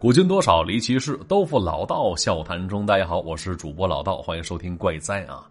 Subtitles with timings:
[0.00, 2.86] 古今多少离奇事，都付老道笑谈中。
[2.86, 5.50] 大家好，我是主播老道，欢迎收听怪哉啊。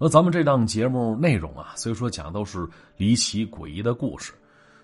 [0.00, 4.32] 那咱们这档节目内容啊，虽说讲都是离奇诡异的故事，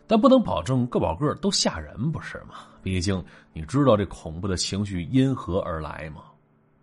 [0.07, 2.55] 但不能保证个保个都吓人，不是吗？
[2.85, 3.21] 毕竟
[3.53, 6.23] 你知道这恐怖的情绪因何而来吗？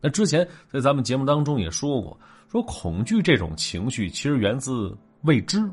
[0.02, 2.20] 那之前在咱们节目当中也说过，
[2.52, 5.64] 说恐惧这种情绪其实源自未知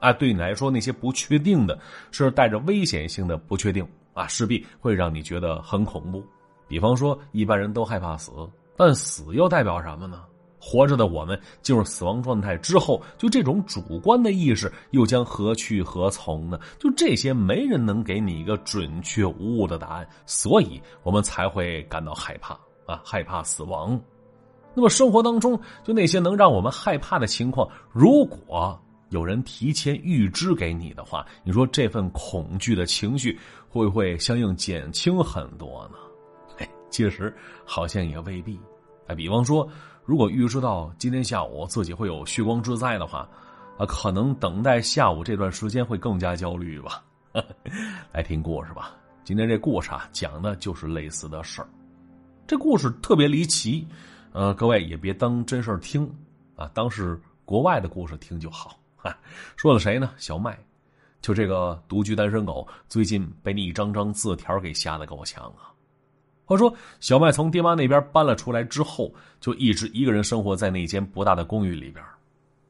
[0.00, 1.78] 啊，对你来说那些不确定的，
[2.10, 3.86] 是带着危险性的不确定。
[4.20, 6.22] 啊，势必会让你觉得很恐怖。
[6.68, 8.30] 比方说，一般人都害怕死，
[8.76, 10.22] 但死又代表什么呢？
[10.62, 16.60] 活着的我们进入死亡状态之后，就这种主观的意识又将何去何从呢？
[16.78, 22.52] 就这些，没人能给你一个准确无误的答案，所以我们才会感到害怕
[22.84, 23.98] 啊，害怕死亡。
[24.74, 28.78] 那么，生活当中就那些能让我们害怕的情况，如果……
[29.10, 33.38] 有人提前预知给你的话，你说这份恐惧的情绪
[33.68, 35.98] 会不会相应减轻很多呢？
[36.56, 38.58] 嘿，其实好像也未必。
[39.08, 39.68] 哎，比方说，
[40.04, 43.28] 如果预知到今天下午自己会有血光之灾的话，
[43.76, 47.02] 啊，可能等待下午这段时间会更加焦虑吧。
[48.12, 51.68] 来听故事吧，今天这故事啊，讲的就是类似的事儿。
[52.46, 53.84] 这故事特别离奇，
[54.32, 56.08] 呃，各位也别当真事儿听
[56.54, 58.76] 啊，当是国外的故事听就好。
[59.02, 59.16] 嗨，
[59.56, 60.12] 说的谁呢？
[60.18, 60.58] 小麦，
[61.22, 65.72] 就这个独居单身狗，最近被那一张张字条给吓得够呛啊！
[66.44, 69.10] 话说，小麦从爹妈那边搬了出来之后，
[69.40, 72.04] 就一直一个人生活在那间不大的公寓里边。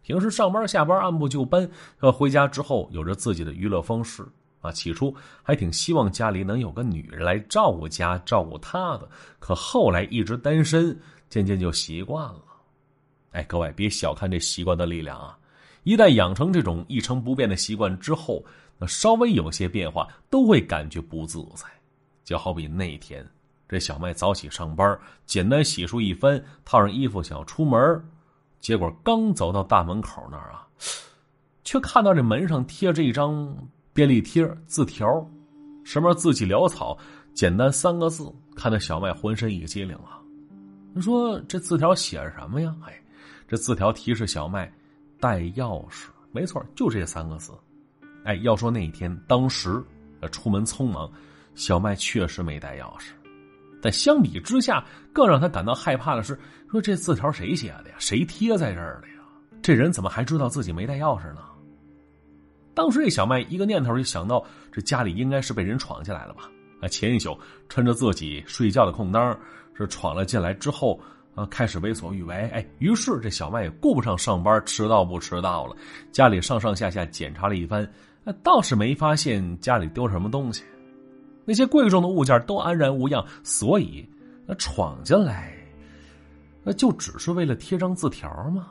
[0.03, 4.25] 平时上班下班按部就班，呃，回家之后有着自己的娱乐方式
[4.61, 4.70] 啊。
[4.70, 9.09] 起初还挺希望家里能有个女人来照顾家、照顾他的，
[9.41, 10.97] 可后来一直单身，
[11.28, 12.44] 渐渐就习惯了。
[13.33, 15.37] 哎，各位别小看这习惯的力量啊！
[15.83, 18.45] 一旦养成这种一成不变的习惯之后，
[18.78, 21.67] 那稍微有些变化都会感觉不自在。
[22.25, 23.27] 就好比那天，
[23.69, 28.04] 这小麦早起上班，简单洗漱一番，套上衣服想要出门，
[28.60, 30.66] 结果刚走到大门口那儿啊，
[31.65, 33.53] 却看到这门上贴着一张
[33.93, 35.06] 便利贴字条，
[35.84, 36.97] 上面字迹潦草，
[37.34, 40.21] 简单三个字，看得小麦浑身一激灵啊！
[40.93, 42.75] 你说这字条写什么呀？
[42.87, 42.94] 哎，
[43.49, 44.72] 这字条提示小麦。
[45.20, 47.53] 带钥匙，没错，就这三个字。
[48.25, 49.82] 哎，要说那一天当时，
[50.32, 51.10] 出门匆忙，
[51.54, 53.10] 小麦确实没带钥匙。
[53.82, 56.38] 但相比之下，更让他感到害怕的是，
[56.70, 57.97] 说这字条谁写的呀？
[57.98, 59.14] 谁贴在这儿的呀？
[59.62, 61.42] 这人怎么还知道自己没带钥匙呢？
[62.75, 66.50] 当时这小麦一个念头就想到，这家里应该是被人闯进来了吧？
[66.80, 67.38] 啊，前一宿
[67.69, 69.38] 趁着自己睡觉的空当，
[69.75, 71.00] 是闯了进来之后。
[71.47, 72.34] 开始为所欲为。
[72.34, 75.77] 哎，于是这小麦也顾不上上班迟到不迟到了，
[76.12, 77.89] 家里上上下下检查了一番，
[78.43, 80.62] 倒是没发现家里丢什么东西，
[81.45, 83.25] 那些贵重的物件都安然无恙。
[83.43, 84.09] 所以，
[84.47, 85.53] 那闯进来，
[86.62, 88.69] 那就只是为了贴张字条吗？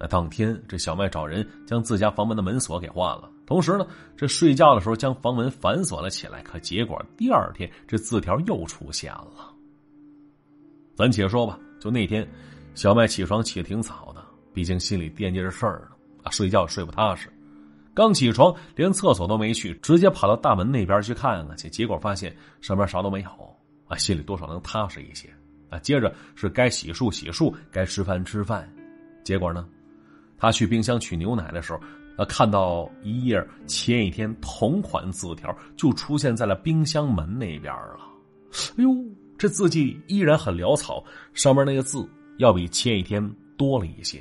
[0.00, 3.84] 那当天，这小麦找人将自家房门的门锁给换了，同时呢，
[4.16, 6.40] 这睡觉的时候将房门反锁了起来。
[6.42, 9.52] 可结果第二天，这字条又出现了。
[10.98, 12.28] 咱且说吧，就那天，
[12.74, 15.94] 小麦起床起的挺早的，毕竟心里惦记着事儿呢，
[16.24, 17.32] 啊，睡觉睡不踏实。
[17.94, 23.28] 刚起床，连厕所都没去，直接跑到大门那边去看看去，结果发现上面啥都没有，
[23.86, 25.32] 啊，心里多少能踏实一些。
[25.70, 28.68] 啊，接着是该洗漱洗漱，该吃饭吃饭。
[29.22, 29.68] 结果呢，
[30.36, 31.78] 他去冰箱取牛奶的时候，
[32.16, 38.00] 啊，看到一页前一天同款字条就出现在了冰箱门那边了。
[38.76, 38.92] 哎呦！
[39.38, 42.06] 这字迹依然很潦草，上面那个字
[42.38, 43.24] 要比前一天
[43.56, 44.20] 多了一些。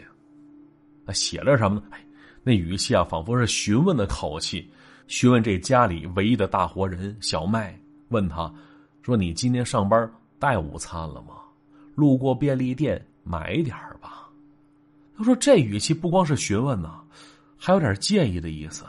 [1.04, 1.98] 那写了什么呢？
[2.44, 4.70] 那语气啊，仿佛是询问的口气，
[5.08, 7.78] 询问这家里唯一的大活人小麦，
[8.10, 8.54] 问他
[9.02, 11.36] 说：“你今天上班带午餐了吗？
[11.96, 14.30] 路过便利店买点吧。”
[15.18, 17.02] 他说这语气不光是询问呐，
[17.58, 18.86] 还有点介意的意思。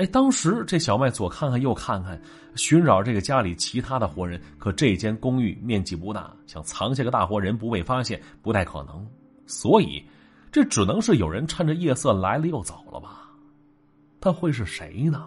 [0.00, 2.18] 哎，当时这小麦左看看右看看，
[2.54, 4.40] 寻找这个家里其他的活人。
[4.58, 9.06] 可这间公寓面积不大，想藏下个大活人不被发现不太可能，
[9.44, 10.02] 所以
[10.50, 13.28] 这只能是有人趁着夜色来了又走了吧？
[14.22, 15.26] 他会是谁呢？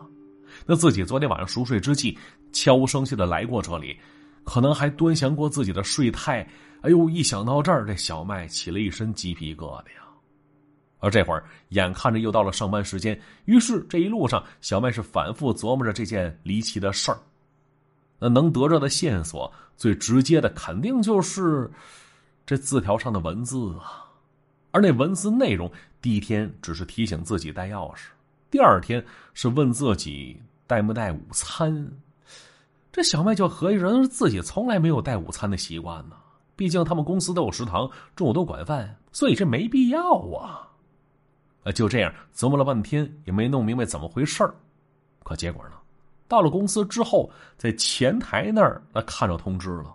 [0.66, 2.18] 那自己昨天晚上熟睡之际
[2.52, 3.96] 悄无声息的来过这里，
[4.44, 6.42] 可能还端详过自己的睡态。
[6.81, 10.03] 哎呦，一想到这儿，这小麦起了一身鸡皮疙瘩呀。
[11.04, 17.20] 而这会儿，眼看着又到了上班时间，于是这一路上，小麦是反复琢磨着这件离奇的事儿。
[18.20, 21.70] 那能得着的线索，最直接的肯定就是
[22.46, 24.10] 这字条上的文字啊。
[24.72, 25.70] 而那文字内容，
[26.02, 28.06] 第一天只是提醒自己带钥匙，
[28.50, 31.86] 第二天是问自己带没带午餐。
[32.94, 36.16] 这小麦就合计着自己从来没有带午餐的习惯呢。
[36.56, 40.70] 毕竟他们公司都有食堂，中午都管饭，所以这没必要啊。
[41.63, 44.54] 啊，就这样琢磨了半天，也没弄明白怎么回事儿。
[45.24, 45.71] 可结果呢，
[46.27, 49.94] 到了公司之后，在前台那儿那看着通知了，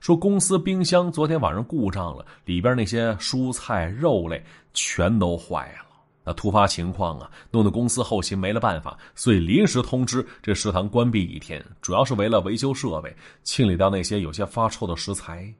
[0.00, 5.86] 说公司冰箱昨天晚上故障了，里边那些蔬菜肉类全都坏了。
[6.28, 15.50] 那突发情况啊，弄得公司后勤没了办法，所以临时通知这食堂关闭一天，主要是为了维修设备，清理掉那些有些发臭的食材。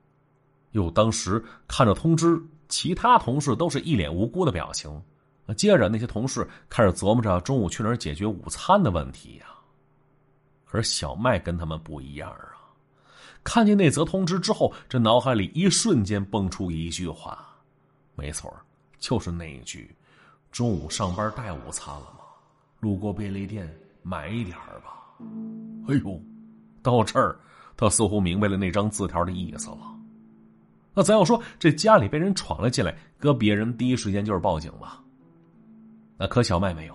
[0.73, 2.37] 哟，当时看着通知，
[2.69, 5.01] 其他同事都是一脸无辜的表情。
[5.55, 9.47] 接着，那些同事开始琢磨着中午去哪儿解决午餐的问题呀。
[10.65, 12.53] 可是小麦跟他们不一样啊！
[13.45, 17.47] 看见那则通知之后，这脑海里一瞬间蹦出一句话：
[18.17, 18.53] 没错，
[18.99, 19.95] 就是那一句
[20.51, 22.25] ：“中午上班带午餐了吗？
[22.81, 23.73] 路过便利店
[24.03, 25.17] 买一点吧。”
[25.87, 26.21] 哎呦，
[26.83, 27.39] 到这儿，
[27.77, 29.79] 他似乎明白了那张字条的意思了。
[30.93, 35.01] 那咱要说这家里被人闯了进来，搁别人第一时间就是报警吧。
[36.19, 36.95] 那可小麦没有，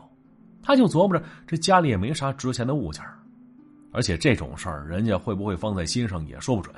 [0.62, 3.04] 他就琢磨着这家里也没啥值钱的物件
[3.92, 6.74] 而且这种事儿人家会不会放在心上也说不准。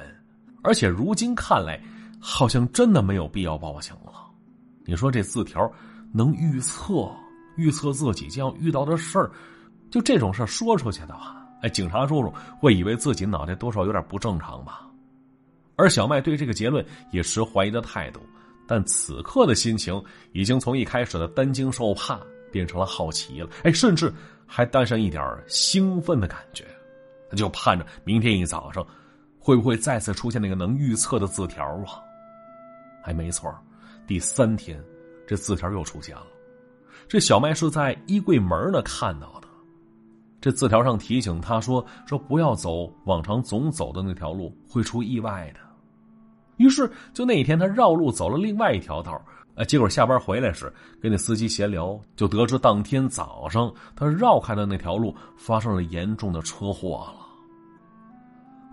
[0.64, 1.80] 而且如今看来，
[2.20, 4.14] 好像真的没有必要报警了。
[4.86, 5.72] 你说这字条
[6.12, 7.10] 能预测
[7.56, 9.32] 预测自己将要遇到的事儿，
[9.92, 14.88] 就这种事说出去的话，哎，警察叔叔会以为自己脑袋多少有点不正常吧？
[15.76, 18.20] 而小麦对这个结论也持怀疑的态度，
[18.68, 20.02] 但此刻的心情
[20.32, 22.20] 已经从一开始的担惊受怕
[22.54, 24.14] 变成了好奇了，哎，甚至
[24.46, 26.64] 还带上一点兴奋的感觉。
[27.30, 28.86] 他就盼着明天一早上，
[29.40, 32.00] 会不会再次出现那个能预测的字条啊？
[33.02, 33.52] 还没错，
[34.06, 34.80] 第三天，
[35.28, 36.28] 这字条又出现了。
[37.08, 39.48] 这小麦是在衣柜门那看到的。
[40.40, 45.60] 这字条上提醒他说：“说不要走往常总走的那条路，会出意外的。”
[46.58, 49.20] 于是，就那一天，他绕路走了另外一条道
[49.56, 50.72] 啊，结果下班回来时
[51.02, 57.20] 跟那司机闲聊，就得知当天早上他绕开的那条路发生了严重的车祸了。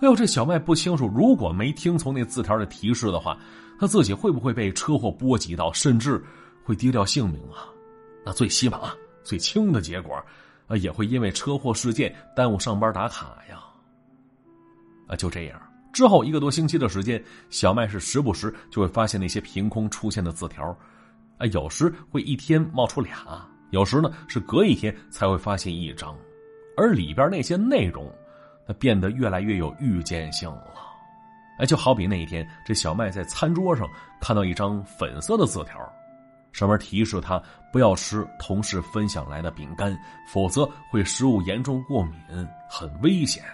[0.00, 3.38] 哎呦，这小麦不清楚，如果没听从那字条的提示的话，
[3.78, 6.22] 他自己会不会被车祸波及到，甚至
[6.64, 7.68] 会丢掉性命啊？
[8.24, 8.92] 那最起码
[9.22, 10.16] 最轻的结果。
[10.66, 13.60] 啊，也会因为车祸事件耽误上班打卡呀。
[15.08, 15.60] 啊，就这样，
[15.92, 20.64] 之后一个多星期的时间，小麦是时不时就会发现那些凭空出现的字条，
[21.38, 23.14] 啊，有时会一天冒出俩，
[23.70, 26.16] 有时呢是隔一天才会发现一张，
[26.76, 28.10] 而里边那些内容，
[28.66, 30.75] 那变得越来越有预见性了。
[31.58, 33.87] 哎，就好比那一天，这小麦在餐桌上
[34.20, 35.78] 看到一张粉色的字条。
[36.52, 37.40] 上面提示他
[37.72, 39.96] 不要吃同事分享来的饼干，
[40.26, 43.44] 否则会食物严重过敏，很危险。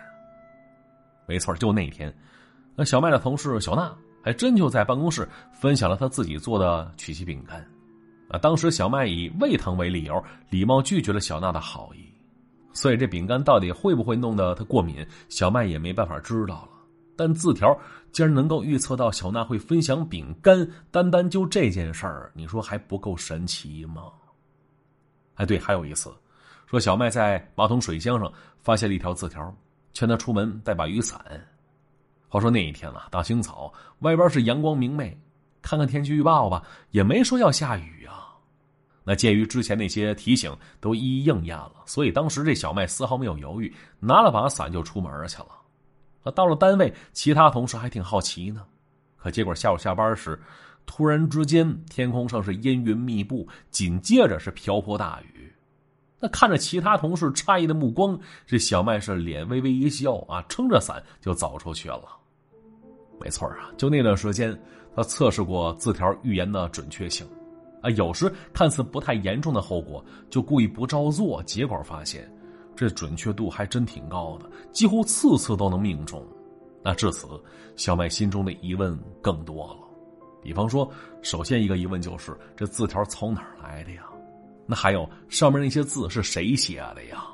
[1.26, 2.14] 没错，就那天，
[2.74, 7.58] 那小麦的同事小娜还真就在办公室分享了他自己做的曲奇饼干。
[8.28, 12.04] 啊，当时小麦以胃疼为理由，礼貌拒绝了小娜的好意。
[12.72, 16.70] 所以这饼干到底会不会弄得他过敏，小麦也没办法知道了。
[17.16, 17.74] 但字条
[18.12, 24.12] 竟然能够预测到小娜会分享饼干，单单就这件事儿，你说还不够神奇吗？
[25.36, 26.12] 哎，对，还有一次，
[26.66, 28.30] 说小麦在马桶水箱上
[28.60, 29.54] 发现了一条字条，
[29.96, 31.18] 劝他出门带把雨伞。
[32.28, 35.18] 话说那一天啊，大清早，外边是阳光明媚，
[35.62, 38.36] 看看天气预报吧，也没说要下雨啊。
[39.04, 46.30] 那鉴于之前那些提醒都一一应验了，所以当时这小麦丝毫没有犹豫，拿了把伞就出门去了。
[46.32, 48.66] 到了单位，其他同事还挺好奇呢。
[49.16, 50.38] 可结果下午下班时，
[50.84, 55.50] 突然之间天空上是阴云密布，紧接着是瓢泼大雨。
[56.18, 62.04] 那看着其他同事诧异的目光，这小麦是脸微微一笑啊，撑着伞就走出去了。
[63.20, 64.58] 没错啊，就那段时间，
[64.94, 67.26] 他测试过字条预言的准确性
[67.82, 72.30] 啊，有时看似不太严重的后果，就故意不照做，结果发现。
[72.74, 76.22] 这准确度还真挺高的，几乎次次都能命中。
[76.82, 77.26] 那至此，
[77.74, 79.78] 小麦心中的疑问更多了。
[80.42, 80.90] 比方说，
[81.22, 84.04] 首先一个疑问就是这字条从哪儿来的呀？
[84.66, 87.24] 那还有上面那些字是谁写的呀？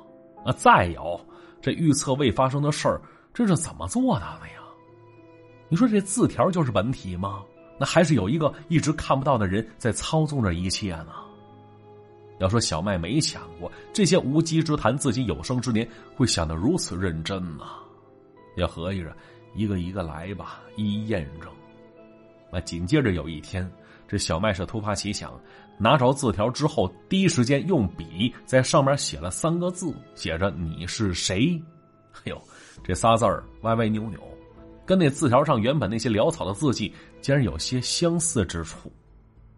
[0.44, 1.20] 啊再有，
[1.60, 3.00] 这预测未发生的事儿，
[3.32, 4.60] 这是怎么做到的呀？
[5.68, 7.42] 你说这字条就是本体吗？
[7.78, 11.12] 那还是有一个一直看不到的人在操纵着一切呢？
[12.38, 17.64] 要说小麦没想过这些无稽之谈，自己有生之年会想得如此认真呢。
[18.56, 19.16] 要合计着，
[19.54, 21.50] 一个一个来吧，一一验证。
[22.52, 23.70] 那紧接着有一天，
[24.12, 25.32] 这小麦是突发奇想，
[25.78, 31.58] 拿着字条之后，第一时间用笔在上面写了三个字，写着“你是谁”。
[32.16, 32.38] 哎呦，
[32.84, 34.20] 这仨字儿歪歪扭扭，
[34.84, 36.92] 跟那字条上原本那些潦草的字迹
[37.22, 38.92] 竟然有些相似之处。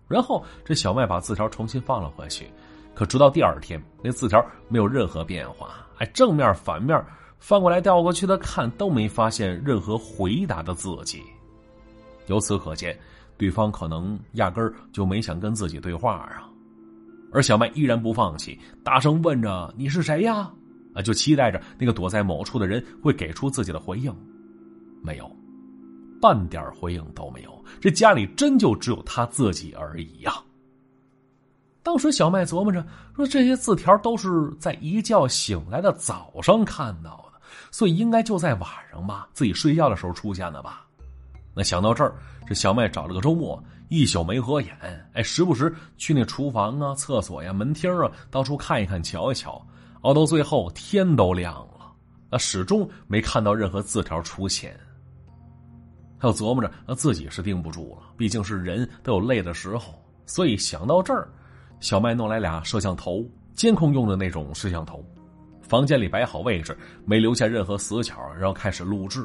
[0.06, 2.48] 然后这小麦把字条重新放了回去，
[2.94, 7.04] 可直到第二天，那字条没有任何变化，哎，正面反面
[7.40, 11.20] 翻过来调过去的看都没发现任何回答的字迹。
[12.26, 12.96] 由此可见，
[13.36, 16.48] 对方可能压根儿就没想跟自己对话啊。
[17.32, 20.50] 而小麦依然不放弃，大声问着：“你是谁呀？”
[20.94, 24.14] 啊，就期待着那个躲在某处的人会给出自己的回应。
[25.02, 25.28] 没有，
[26.20, 27.64] 半点回应都没有。
[27.80, 30.32] 这家里真就只有他自己而已呀。
[31.82, 32.86] 当时小麦琢磨着
[33.16, 37.40] 说：“这些字条都是在一觉醒来的早上看到的，
[37.72, 40.86] 所以应该就在晚上吧，自己睡觉的时候出现的吧。”
[41.54, 44.76] 那想到这儿，这小麦找了个周末，一宿没合眼，
[45.12, 49.64] 哎，时不时去那厨房啊、厕所呀、门厅啊，到处看一看、瞧一瞧，
[50.02, 51.92] 熬到最后天都亮了，
[52.28, 54.76] 那始终没看到任何字条出现。
[56.18, 59.94] 他又琢磨着，那自己是盯不住了，毕竟是人都有累的时候，
[60.26, 61.28] 所以想到这儿，
[61.78, 65.04] 小麦弄来俩摄像头，监控用的那种摄像头，
[65.62, 69.24] 房间里摆好位置，没留下任何死角，然后开始录制。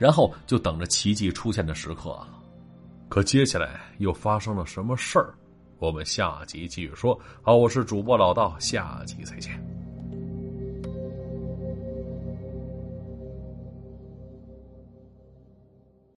[0.00, 2.28] 然后就等着奇迹出现的时刻了，
[3.10, 5.34] 可接下来又发生了什么事儿？
[5.78, 7.20] 我们下集继续说。
[7.42, 9.62] 好，我是主播老道，下集再见。